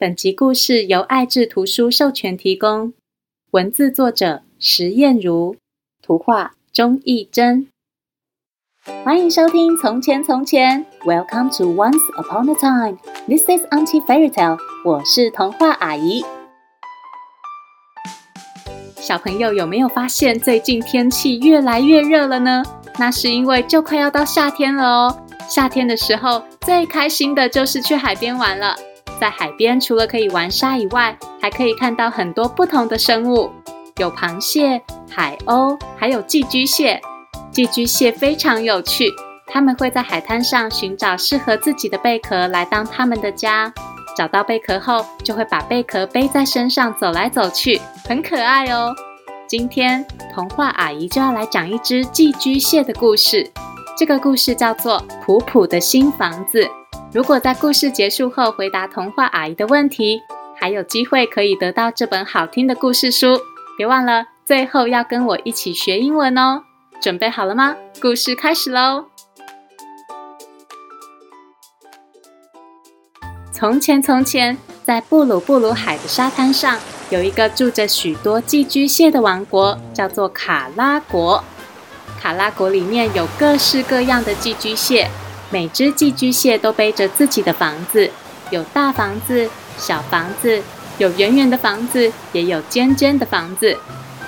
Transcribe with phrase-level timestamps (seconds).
[0.00, 2.92] 本集故事由爱智图书授权提供，
[3.50, 5.56] 文字作者石燕如，
[6.00, 7.66] 图画钟义珍。
[9.02, 12.98] 欢迎收听《从前从前》，Welcome to Once Upon a Time。
[13.26, 14.58] This is Auntie Fairy Tale。
[14.84, 16.24] 我是童话阿姨。
[18.94, 22.62] 小朋友有没有发现最近天气越来越热了呢？
[23.00, 25.26] 那是因为就快要到夏天了哦。
[25.48, 28.76] 夏天的时候最开心的就是去海边玩了。
[29.20, 33.50] 在海边，除了可以玩沙以外，还可以看到很多不同的生物，
[33.96, 37.00] 有螃蟹、海鸥，还有寄居蟹。
[37.50, 39.10] 寄居蟹非常有趣，
[39.46, 43.72] 它们会在海滩上寻找适合自己的贝壳来当它们的家。
[44.16, 48.94] 找到贝壳后，就会把贝壳背在身上走来走去，很可爱哦。
[49.46, 53.50] 今天童话阿姨就要来讲一只寄居蟹的故事，
[53.96, 56.64] 这个故事叫做《普普的新房子》。
[57.10, 60.20] 如果在故事结束后回答童话阿姨的问题，
[60.54, 63.40] 还有机会可以得到这本好听的故事书。
[63.78, 66.64] 别忘了，最后要跟我一起学英文哦！
[67.00, 67.76] 准备好了吗？
[68.02, 69.06] 故事开始喽！
[73.52, 76.78] 从前，从前，在布鲁布鲁海的沙滩上，
[77.08, 81.42] 有一个住着许多寄居蟹的王国，叫做卡拉国。
[82.20, 85.08] 卡拉国里面有各式各样的寄居蟹。
[85.50, 88.10] 每只寄居蟹都背着自己的房子，
[88.50, 90.62] 有大房子、小房子，
[90.98, 93.76] 有圆圆的房子，也有尖尖的房子。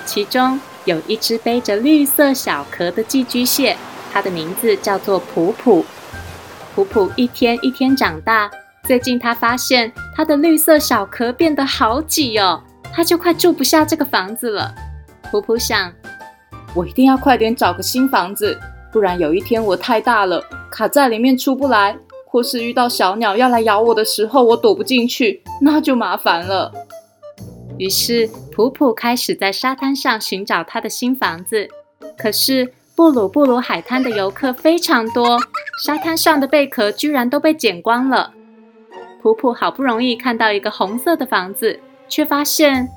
[0.05, 3.77] 其中有一只背着绿色小壳的寄居蟹，
[4.11, 5.85] 它的名字叫做普普。
[6.73, 8.49] 普普一天一天长大，
[8.83, 14.73] 最近他发现他的绿色小壳变得好挤哦，他就快住不下这个房子了。
[15.29, 15.93] 普普想，
[16.73, 18.59] 我一定要快点找个新房子。
[18.91, 26.71] 不然有一天我太大了，卡在里面出不来，或是遇到小鸟要来咬我的时候，我躲不进去，那就麻烦了。
[27.77, 31.67] 于是普普开始在沙滩上寻找他的新房子。
[32.17, 35.39] 可是布鲁布鲁海滩的游客非常多，
[35.83, 38.33] 沙滩上的贝壳居然都被捡光了。
[39.21, 41.79] 普普好不容易看到一个红色的房子，
[42.09, 42.89] 却发现，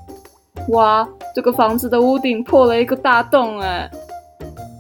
[0.71, 3.91] 哇，这个房子的屋顶破了一个大洞，哎。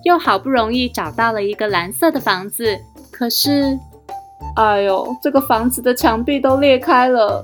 [0.04, 2.78] 又好不容易找到了一个蓝色的房子，
[3.10, 3.78] 可是，
[4.56, 7.42] 哎呦，这个房子的墙壁都裂开了。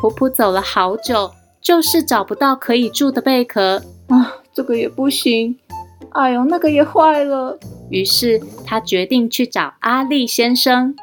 [0.00, 5.58] 普普走了好久，就是找不到可以住的贝壳啊，这个也不行。
[6.12, 7.58] 哎呦，那个也坏了。
[7.88, 10.94] 于是他决定去找阿力先生。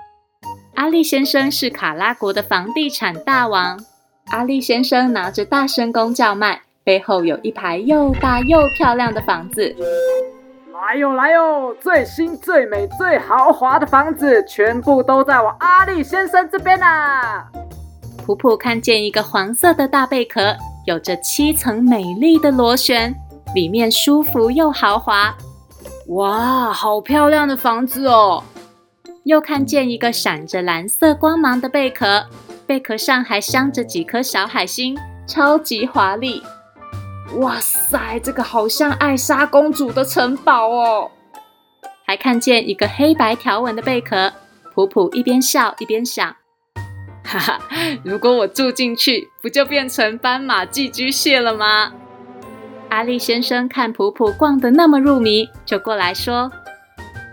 [0.75, 3.79] 阿力先生是卡拉国的房地产大王。
[4.27, 9.75] 阿力先生拿着大声公叫卖，背后有一排又大又漂亮的房子。
[10.89, 11.71] 来哟来哟！
[11.79, 17.47] 最新最美最豪华的房子，全部都在我阿力先生这边啦、啊。
[18.25, 20.57] 普普看见一个黄色的大贝壳，
[20.87, 23.13] 有着七层美丽的螺旋，
[23.53, 25.31] 里面舒服又豪华。
[26.07, 28.43] 哇，好漂亮的房子哦！
[29.25, 32.25] 又看见一个闪着蓝色光芒的贝壳，
[32.65, 34.97] 贝壳上还镶着几颗小海星，
[35.27, 36.41] 超级华丽。
[37.37, 41.11] 哇塞，这个好像艾莎公主的城堡哦！
[42.05, 44.33] 还看见一个黑白条纹的贝壳，
[44.73, 46.35] 普普一边笑一边想：
[47.23, 47.59] 哈哈，
[48.03, 51.93] 如果我住进去，不就变成斑马寄居蟹了吗？
[52.89, 56.51] 阿力先生看普普逛得那么入迷，就过来说：“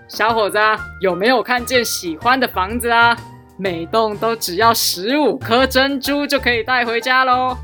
[0.06, 0.58] 小伙子，
[1.00, 3.16] 有没有看见喜欢的房子啊？
[3.56, 7.56] 每栋都只要十五颗珍珠就可以带回家喽！”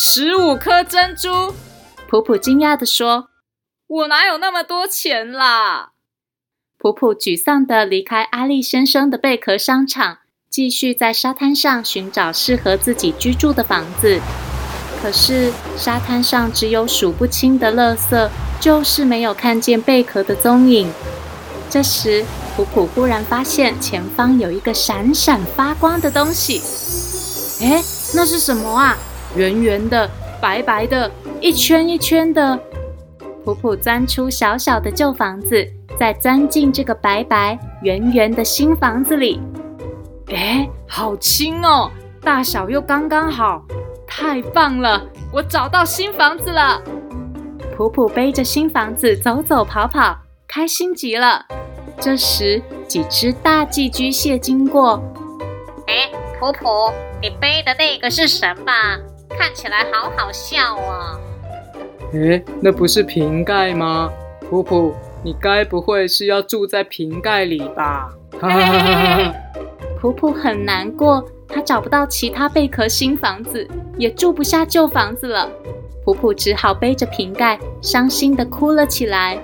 [0.00, 1.52] 十五颗珍珠，
[2.08, 3.30] 普普惊讶地说
[3.88, 5.90] ：“我哪有那么多钱啦？”
[6.78, 14.20] 普普沮丧地离开阿力先生的贝壳商场，继续在沙滩上寻找适合自己居住的房子。
[15.02, 18.30] 可是沙滩上只有数不清的垃圾，
[18.60, 20.88] 就是没有看见贝壳的踪影。
[21.68, 26.62] 这时，普普忽然发现前方有一个闪闪发光的东西。
[27.60, 27.82] 哎，
[28.14, 28.96] 那是什么啊？
[29.38, 31.08] 圆圆的、白白的，
[31.40, 32.58] 一圈一圈的。
[33.44, 35.64] 普普钻出小小的旧房子，
[35.96, 39.40] 再钻进这个白白圆圆的新房子里。
[40.34, 41.88] 哎，好轻哦，
[42.20, 43.62] 大小又刚刚好，
[44.08, 45.06] 太棒了！
[45.32, 46.82] 我找到新房子了。
[47.76, 50.18] 普普背着新房子走走跑跑，
[50.48, 51.46] 开心极了。
[52.00, 55.00] 这时，几只大寄居蟹经过。
[55.86, 56.92] 哎，普普，
[57.22, 58.72] 你背的那个是什么？
[59.38, 61.20] 看起来好好笑哦！
[62.12, 64.10] 诶，那不是瓶盖吗？
[64.50, 68.10] 普普，你该不会是要住在瓶盖里吧？
[68.40, 69.32] 哈哈哈哈！
[70.00, 75.48] 普普很难过，他找不到其他贝壳新房子，也住不下旧房子了。
[76.04, 79.38] 普普只好背着瓶盖，伤心地哭了起来。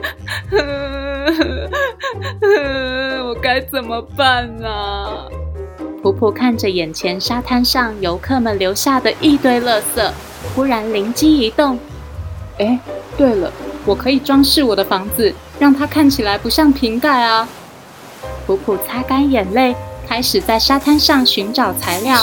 [3.26, 5.26] 我该怎么办呢、啊？
[6.02, 10.10] 普普看着眼前沙滩上游客们留下的一堆垃圾，
[10.54, 11.78] 忽然灵机一动：
[12.58, 12.78] 哎，
[13.16, 13.52] 对了，
[13.84, 17.48] 我可以装饰我的房子，让它看起来不像瓶盖啊！
[18.46, 19.74] 普普擦干眼泪，
[20.06, 22.16] 开始在沙滩上寻找材料，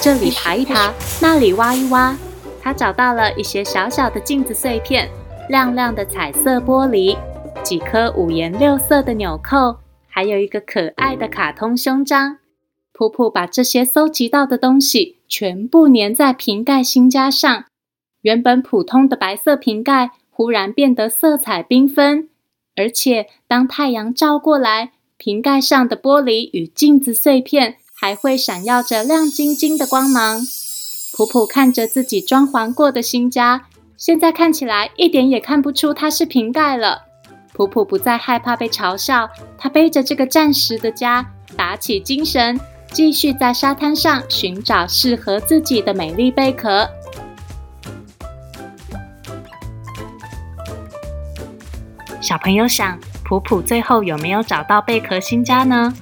[0.00, 2.16] 这里爬一爬，那里挖一挖。
[2.62, 5.08] 他找到了一些小小的镜子碎片，
[5.48, 7.16] 亮亮的彩色玻璃，
[7.62, 9.76] 几颗五颜六色的纽扣，
[10.08, 12.41] 还有一个可爱的卡通胸章。
[12.92, 17.64] 普普把这些搜集到的东西全部粘在瓶盖新家上，
[18.20, 22.28] 原本普通的白色瓶盖忽然变得色彩缤纷，
[22.76, 30.42] 而且当太阳照过来，瓶盖上的玻璃与镜子碎片还会闪耀着亮晶晶的光芒。
[31.16, 33.66] 普普看着自己装潢过的新家，
[33.96, 37.06] 现在看起来一点也看不出它是瓶盖了。
[37.54, 39.28] 普普不再害怕被嘲笑，
[39.58, 42.58] 他背着这个暂时的家，打起精神，
[42.92, 46.88] 继续在沙滩上寻找适合自己的美丽贝壳。
[52.20, 55.92] 小朋友想，普普最后有没有找到贝壳新家呢？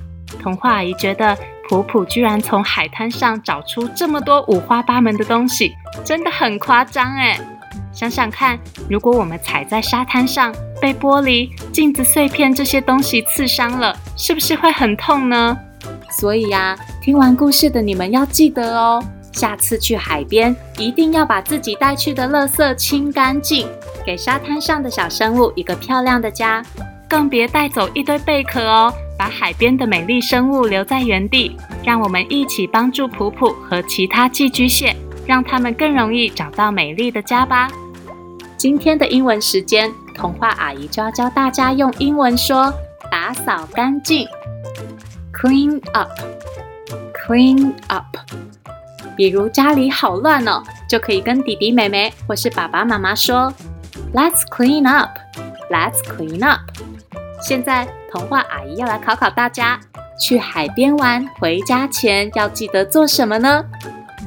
[0.41, 1.37] 童话阿姨觉得。
[1.69, 5.73] 普普居然从海滩上找出这么多五花八门的东西，
[6.05, 7.39] 真的很夸张哎！
[7.93, 8.59] 想想看，
[8.89, 15.57] 如果我们踩在沙滩上，被玻璃、镜子碎片这些东西刺伤了，是不是会很痛呢？
[16.11, 19.03] 所以呀，听完故事的你们要记得哦，
[19.33, 23.69] 下次去海边一定要把自己带去的垃圾清干净，
[24.05, 26.63] 给沙滩上的小生物一个漂亮的家，
[27.09, 28.93] 更别带走一堆贝壳哦。
[29.17, 31.55] 把海边的美丽生物留在原地，
[31.85, 34.97] 让我们一起帮助普普和其他寄居蟹，
[35.27, 37.71] 让他们更容易找到美丽的家吧。
[38.57, 42.73] 今天的英文时间，童话阿姨就要教大家用英文说
[43.13, 44.27] “打扫干净
[45.41, 48.05] ”，clean up，clean up。
[49.17, 53.53] 比如家里好乱哦，就可以跟弟弟妹妹或是爸爸妈妈说
[54.15, 56.61] ：“Let's clean up，Let's clean up。”
[57.43, 57.89] 现在。
[58.13, 59.79] 童话阿姨要来考考大家：
[60.21, 63.65] 去海边玩，回家前要记得做什么呢？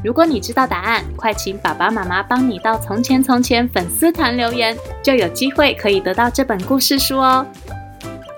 [0.01, 7.45] 如果你知道答案，快请爸爸妈妈帮你到“从前从前”粉丝团留言，就有机会可以得到这本故事书哦。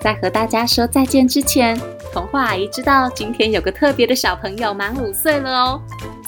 [0.00, 1.80] 在和大家说再见之前，
[2.16, 5.80] 童话阿姨知道今天有个特别的小朋友满五岁了哦，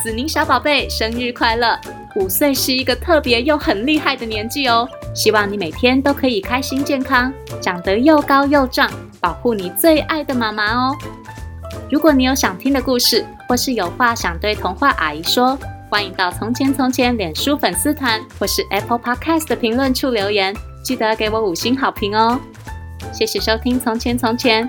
[0.02, 1.80] 子宁小宝贝生日快乐！
[2.16, 8.90] 五岁是一个特别又很厉害的年纪哦，希望你每天都可以开心健康，长得又高又壮。
[9.18, 10.94] 保护你最爱的妈妈哦！
[11.90, 15.58] 如果你有想听的故事，或是有话想对童话阿姨说，
[15.88, 20.54] 欢迎到“从前从前”脸书粉丝团或是 Apple Podcast 的评论处留言，
[20.84, 22.38] 记得给我五星好评哦！
[23.10, 24.68] 谢谢收听《从前从前》